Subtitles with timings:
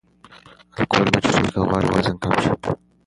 [0.77, 2.51] الکول مه څښئ که غواړئ وزن کم شي.